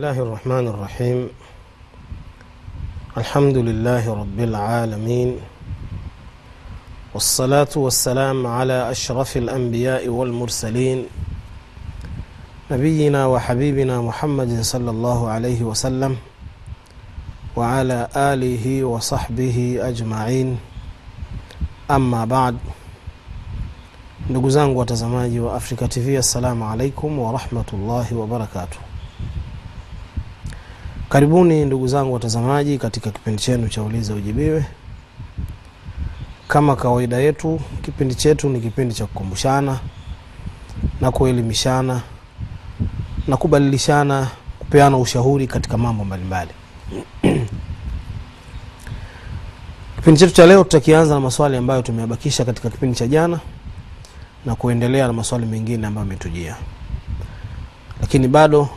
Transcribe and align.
الله 0.00 0.22
الرحمن 0.22 0.68
الرحيم. 0.68 1.28
الحمد 3.20 3.56
لله 3.56 4.04
رب 4.14 4.38
العالمين 4.40 5.36
والصلاة 7.14 7.68
والسلام 7.76 8.46
على 8.46 8.90
أشرف 8.90 9.36
الأنبياء 9.36 10.08
والمرسلين 10.08 11.04
نبينا 12.70 13.26
وحبيبنا 13.26 14.00
محمد 14.00 14.62
صلى 14.64 14.90
الله 14.90 15.28
عليه 15.28 15.60
وسلم 15.68 16.16
وعلى 17.56 18.08
آله 18.16 18.84
وصحبه 18.84 19.78
أجمعين. 19.80 20.58
أما 21.90 22.24
بعد 22.24 22.56
ndugu 24.30 24.50
zangu 24.50 24.78
watazamaji 24.78 25.40
wa 25.40 25.60
tv 25.60 26.16
assalamu 26.16 26.64
alaikum 26.70 27.18
warahmatullahi 27.18 28.14
wabarakatuh 28.14 28.89
karibuni 31.10 31.64
ndugu 31.64 31.86
zangu 31.88 32.12
watazamaji 32.14 32.78
katika 32.78 33.10
kipindi 33.10 33.42
chenu 33.42 33.68
cha 33.68 33.82
uliza 33.82 34.14
ujibiwe. 34.14 34.64
Kama 36.48 36.76
kawaida 36.76 37.16
yetu 37.16 37.60
kipindi 37.82 38.14
chetu 38.14 38.48
ni 38.48 38.60
kipindi 38.60 38.94
cha 38.94 39.06
kukumbushana 39.06 39.78
na 41.00 41.10
kuelimishana 41.10 42.00
na 43.28 43.36
kubadilishana 43.36 44.28
kupeana 44.58 44.96
ushauri 44.98 45.46
katika 45.46 45.78
mambo 45.78 46.04
mbalimbali. 46.04 46.50
Kipindi 49.96 50.20
chetu 50.20 50.32
cha 50.32 50.46
leo 50.46 50.64
tutakianza 50.64 51.14
na 51.14 51.20
maswali 51.20 51.56
ambayo 51.56 51.82
tumeyabakisha 51.82 52.44
katika 52.44 52.70
kipindi 52.70 52.96
cha 52.98 53.06
jana 53.06 53.40
na 54.46 54.54
kuendelea 54.54 55.06
na 55.06 55.12
maswali 55.12 55.46
mengine 55.46 55.86
ambayo 55.86 56.06
ametujia 56.06 56.56
lakini 58.00 58.28
bado 58.28 58.68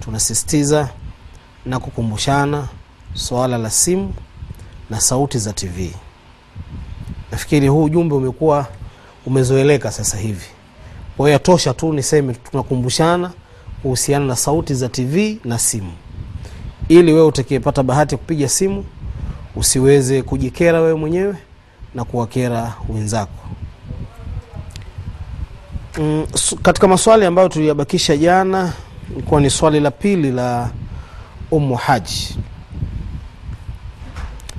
tunasisitiza 0.00 0.88
na 1.66 1.80
kukumbushana 1.80 2.68
swala 3.14 3.58
la 3.58 3.70
simu 3.70 4.14
na 4.90 5.00
sauti 5.00 5.38
za 5.38 5.52
tv 5.52 5.92
nafikiri 7.32 7.68
huu 7.68 7.84
ujumbe 7.84 8.14
umekuwa 8.14 8.66
umezoeleka 9.26 9.90
sasa 9.92 10.16
hivi. 10.16 10.46
Kwa 11.16 11.26
hiyo 11.26 11.32
yatosha 11.32 11.74
tu 11.74 11.92
niseme 11.92 12.34
tunakumbushana 12.34 13.30
kuhusiana 13.82 14.26
na 14.26 14.36
sauti 14.36 14.74
za 14.74 14.88
tv 14.88 15.38
na 15.44 15.58
simu. 15.58 15.92
Ili 16.88 17.12
wewe 17.12 17.26
utakayepata 17.26 17.82
bahati 17.82 18.14
ya 18.14 18.18
kupiga 18.18 18.48
simu 18.48 18.84
usiweze 19.56 20.22
kujikera 20.22 20.80
wewe 20.80 20.94
mwenyewe 20.94 21.34
na 21.94 22.04
kuwakera 22.04 22.74
wenzako. 22.88 23.48
Mm, 25.98 26.26
katika 26.62 26.88
maswali 26.88 27.26
ambayo 27.26 27.48
tuliyabakisha 27.48 28.16
jana 28.16 28.72
ilikuwa 29.12 29.40
ni 29.40 29.50
swali 29.50 29.80
la 29.80 29.90
pili 29.90 30.30
la 30.32 30.70
umu 31.54 31.74
haji 31.76 32.36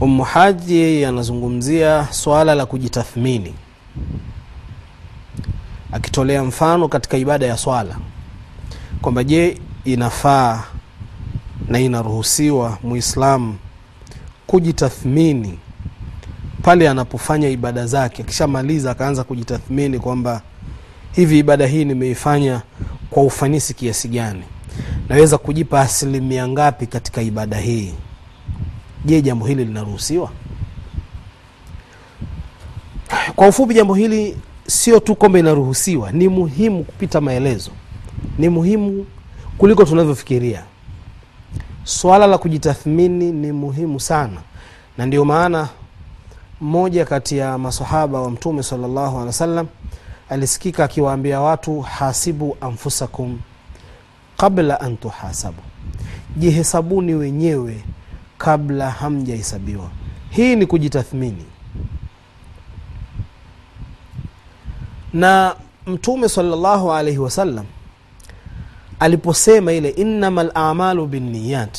umu 0.00 0.22
haji 0.24 0.76
yeye 0.76 1.06
anazungumzia 1.06 2.06
swala 2.10 2.54
la 2.54 2.66
kujitathmini 2.66 3.54
akitolea 5.92 6.44
mfano 6.44 6.88
katika 6.88 7.16
ibada 7.16 7.46
ya 7.46 7.56
swala 7.56 7.96
kwamba 9.02 9.24
je 9.24 9.60
inafaa 9.84 10.62
na 11.68 11.80
inaruhusiwa 11.80 12.78
muislamu 12.82 13.56
kujitathmini 14.46 15.58
pale 16.62 16.88
anapofanya 16.88 17.48
ibada 17.48 17.86
zake. 17.86 18.22
Akishamaliza 18.22 18.90
akaanza 18.90 19.24
kujitathmini 19.24 19.98
kwamba 19.98 20.42
hivi 21.12 21.38
ibada 21.38 21.66
hii 21.66 21.84
nimeifanya 21.84 22.62
kwa 23.10 23.22
ufanisi 23.22 23.74
kiasi 23.74 24.08
gani 24.08 24.42
naweza 25.08 25.38
kujipa 25.38 25.80
asilimia 25.80 26.48
ngapi 26.48 26.86
katika 26.86 27.22
ibada 27.22 27.56
hii? 27.56 27.94
Je 29.04 29.22
jambo 29.22 29.46
hili 29.46 29.64
linaruhusiwa? 29.64 30.30
Kwa 33.36 33.48
ufupi 33.48 33.74
jambo 33.74 33.94
hili 33.94 34.36
sio 34.66 35.00
tu 35.00 35.14
kwamba 35.14 35.38
inaruhusiwa 35.38 36.12
ni 36.12 36.28
muhimu 36.28 36.84
kupita 36.84 37.20
maelezo. 37.20 37.70
Ni 38.38 38.48
muhimu 38.48 39.06
kuliko 39.58 39.84
tunavyofikiria. 39.84 40.62
Swala 41.84 42.26
la 42.26 42.38
kujitathmini 42.38 43.32
ni 43.32 43.52
muhimu 43.52 44.00
sana. 44.00 44.40
Na 44.98 45.06
ndio 45.06 45.24
maana 45.24 45.68
mmoja 46.60 47.04
kati 47.04 47.38
ya 47.38 47.58
masahaba 47.58 48.20
wa 48.20 48.30
mtume 48.30 48.62
salllahu 48.62 49.16
alehi 49.16 49.26
wa 49.26 49.32
sallam 49.32 49.66
alisikika 50.28 50.84
akiwaambia 50.84 51.40
watu 51.40 51.80
hasibu 51.80 52.56
anfusakum 52.60 53.38
qabla 54.36 54.80
an 54.80 54.96
tuhasabu. 54.96 55.62
Jihesabuni 56.36 57.14
wenyewe 57.14 57.84
kabla 58.38 58.90
hamjahesabiwa. 58.90 59.90
Hii 60.30 60.56
ni 60.56 60.66
kujitathmini. 60.66 61.44
Na 65.12 65.56
mtume 65.86 66.28
salllahu 66.28 66.92
alaihi 66.92 67.18
wasallam 67.18 67.64
aliposema 69.00 69.72
ile 69.72 69.88
innama 69.88 70.42
lamalu 70.42 71.06
binniyat 71.06 71.78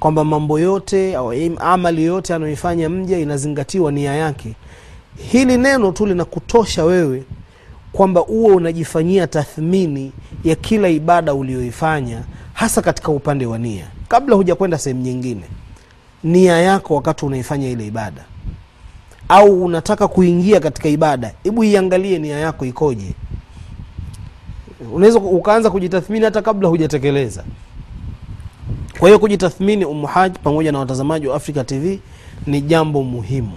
kwamba 0.00 0.24
mambo 0.24 0.58
yote 0.58 1.16
au 1.16 1.32
amali 1.60 2.04
yote 2.04 2.34
anayoifanya 2.34 2.88
mja 2.88 3.18
inazingatiwa 3.18 3.92
nia 3.92 4.14
yake. 4.14 4.54
Hili 5.30 5.56
neno 5.56 5.92
tu 5.92 6.06
linakutosha 6.06 6.84
wewe 6.84 7.24
kwamba 7.92 8.24
uwe 8.26 8.54
unajifanyia 8.54 9.26
tathmini 9.26 10.12
ya 10.44 10.54
kila 10.56 10.88
ibada 10.88 11.34
ulioifanya 11.34 12.22
hasa 12.52 12.82
katika 12.82 13.08
upande 13.08 13.46
wa 13.46 13.58
nia. 13.58 13.86
Kabla 14.08 14.36
hujakwenda 14.36 14.78
sehemu 14.78 15.00
nyingine 15.02 15.42
nia 16.24 16.58
yako 16.58 16.94
wakati 16.94 17.24
unaifanya 17.26 17.68
ile 17.68 17.86
ibada 17.86 18.24
au 19.28 19.64
unataka 19.64 20.08
kuingia 20.08 20.60
katika 20.60 20.88
ibada 20.88 21.34
hebu 21.44 21.64
iangalie 21.64 22.18
nia 22.18 22.38
yako 22.38 22.64
ikoje. 22.66 23.14
Unaweza 24.92 25.18
ukaanza 25.18 25.70
kujitathmini 25.70 26.24
hata 26.24 26.42
kabla 26.42 26.68
hujatekeleza. 26.68 27.44
Kwa 28.98 29.08
hiyo 29.08 29.18
kujitathmini 29.18 29.84
umuhaji 29.84 30.38
pamoja 30.38 30.72
na 30.72 30.78
watazamaji 30.78 31.26
wa 31.26 31.36
africa 31.36 31.64
tv 31.66 32.00
ni 32.46 32.60
jambo 32.60 33.02
muhimu. 33.02 33.52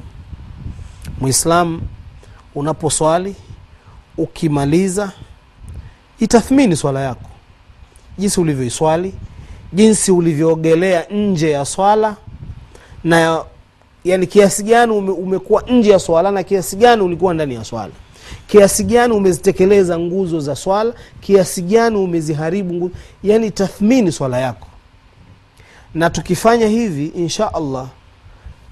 Mwislam 1.21 1.81
unaposwali 2.55 3.35
ukimaliza 4.17 5.11
itathmini 6.19 6.75
swala 6.75 7.01
yako. 7.01 7.29
Jinsi 8.17 8.41
ulivyoiswali 8.41 9.13
jinsi 9.73 10.11
ulivyoogelea 10.11 11.05
nje 11.11 11.51
ya 11.51 11.65
swala 11.65 12.15
na 13.03 13.43
yani 14.03 14.27
kiasi 14.27 14.63
gani 14.63 14.91
ume, 14.91 15.11
umekuwa 15.11 15.61
nje 15.61 15.89
ya 15.91 15.99
swala 15.99 16.31
na 16.31 16.43
kiasi 16.43 16.75
gani 16.75 17.01
ulikuwa 17.01 17.33
ndani 17.33 17.55
ya 17.55 17.63
swala. 17.63 17.91
Kiasi 18.47 18.83
gani 18.83 19.13
umezitekeleza 19.13 19.99
nguzo 19.99 20.39
za 20.39 20.55
swala 20.55 20.93
kiasi 21.21 21.61
gani 21.61 21.95
umeziharibu 21.97 22.73
nguzo 22.73 22.93
yani 23.23 23.51
tathmini 23.51 24.11
swala 24.11 24.39
yako. 24.39 24.67
Na 25.93 26.09
tukifanya 26.09 26.67
hivi 26.67 27.05
insha 27.07 27.53
allah 27.53 27.87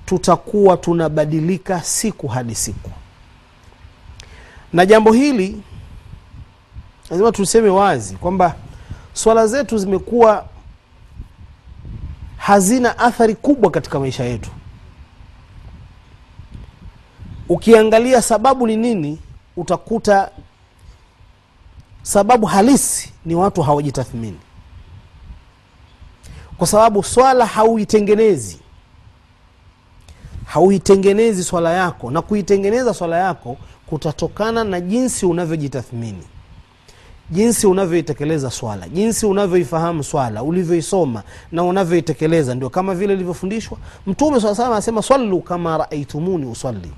tutakuwa 0.06 0.78
tunabadilika 0.78 1.81
siku 1.84 2.28
hadi 2.28 2.56
siku 2.56 2.90
na 4.73 4.85
jambo 4.85 5.11
hili 5.11 5.61
lazima 7.09 7.31
tuseme 7.31 7.69
wazi 7.69 8.15
kwamba 8.15 8.55
swala 9.13 9.47
zetu 9.47 9.77
zimekuwa 9.77 10.45
hazina 12.37 12.99
athari 12.99 13.35
kubwa 13.35 13.71
katika 13.71 13.99
maisha 13.99 14.23
yetu. 14.23 14.49
Ukiangalia 17.49 18.21
sababu 18.21 18.67
ni 18.67 18.77
nini 18.77 19.19
utakuta 19.57 20.31
sababu 22.01 22.45
halisi 22.45 23.13
ni 23.25 23.35
watu 23.35 23.61
hawajitathmini. 23.61 24.39
Kwa 26.57 26.67
sababu 26.67 27.03
swala 27.03 27.45
hauitengenezi 27.45 28.59
hauitengenezi 30.45 31.44
swala 31.44 31.74
yako 31.74 32.12
na 32.12 32.21
kuitengeneza 32.21 32.94
swala 32.94 33.17
yako 33.17 33.57
kutatokana 33.95 34.63
na 34.63 34.79
jinsi 34.81 35.25
unavyojitathmini 35.25 36.23
jinsi 37.31 37.67
unavyoitekeleza 37.67 38.51
swala 38.51 38.88
jinsi 38.89 39.25
unavyoifahamu 39.25 40.03
swala 40.03 40.43
ulivyoisoma 40.43 41.23
na 41.51 41.63
unavyoitekeleza. 41.63 42.55
Ndio 42.55 42.69
kama 42.69 42.95
vile 42.95 43.13
ilivyofundishwa 43.13 43.77
mtume 44.07 44.41
saa 44.41 44.55
salam 44.55 44.71
anasema 44.71 45.01
swallu 45.01 45.41
kama 45.41 45.77
raaitumuni 45.77 46.45
usalli. 46.45 46.91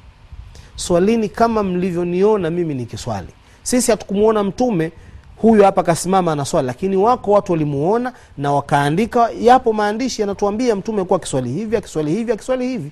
Swalini 0.75 1.29
kama 1.29 1.63
mlivyoniona 1.63 2.49
mimi 2.49 2.73
nikiswali. 2.73 3.27
Sisi 3.63 3.91
hatukumuona 3.91 4.43
mtume 4.43 4.91
huyu 5.37 5.63
hapa 5.63 5.83
kasimama 5.83 6.35
na 6.35 6.45
swali 6.45 6.67
lakini 6.67 6.95
wako 6.97 7.31
watu 7.31 7.51
walimuona 7.51 8.13
na 8.37 8.51
wakaandika. 8.51 9.29
Yapo 9.39 9.73
maandishi 9.73 10.21
yanatuambia 10.21 10.75
mtume 10.75 11.03
kuwa 11.03 11.17
akiswali 11.17 11.51
hivi 11.51 11.75
akiswali 11.77 12.11
hivi 12.15 12.31
akiswali 12.31 12.67
hivi 12.67 12.91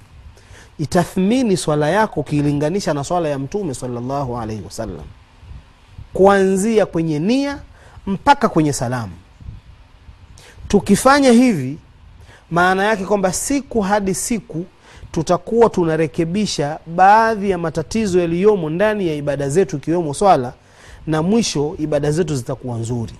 itathmini 0.79 1.57
swala 1.57 1.89
yako 1.89 2.19
ukiilinganisha 2.19 2.93
na 2.93 3.03
swala 3.03 3.29
ya 3.29 3.39
mtume 3.39 3.73
salllahu 3.73 4.37
alaihi 4.37 4.61
wasallam. 4.65 5.05
Kuanzia 6.13 6.85
kwenye 6.85 7.19
nia 7.19 7.59
mpaka 8.07 8.49
kwenye 8.49 8.73
salamu. 8.73 9.13
Tukifanya 10.67 11.31
hivi 11.31 11.77
maana 12.51 12.83
yake 12.83 13.05
kwamba 13.05 13.33
siku 13.33 13.81
hadi 13.81 14.15
siku 14.15 14.65
tutakuwa 15.11 15.69
tunarekebisha 15.69 16.79
baadhi 16.87 17.49
ya 17.49 17.57
matatizo 17.57 18.19
yaliyomo 18.19 18.69
ndani 18.69 19.07
ya 19.07 19.13
ibada 19.15 19.49
zetu 19.49 19.77
ikiwemo 19.77 20.13
swala 20.13 20.53
na 21.07 21.21
mwisho 21.21 21.75
ibada 21.79 22.11
zetu 22.11 22.35
zitakuwa 22.35 22.77
nzuri. 22.77 23.13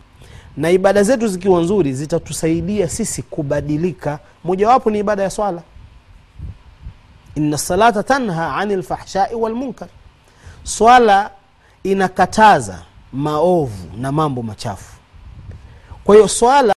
Na 0.58 0.72
ibada 0.72 1.04
zetu 1.04 1.28
zikiwa 1.28 1.62
nzuri 1.62 1.94
zitatusaidia 1.94 2.90
sisi 2.90 3.22
kubadilika. 3.22 4.20
Mojawapo 4.44 4.90
ni 4.92 5.00
ibada 5.00 5.24
ya 5.24 5.30
swala 5.30 5.62
inna 7.36 7.58
salata 7.58 8.04
tanha 8.04 8.56
ani 8.56 8.76
lfahshai 8.76 9.36
walmunkar 9.36 9.88
swala 10.64 11.32
inakataza 11.84 12.80
maovu 13.14 13.88
na 13.98 14.12
mambo 14.12 14.44
machafu. 14.44 14.96
Kwa 16.04 16.16
hiyo 16.16 16.28
swala 16.28 16.74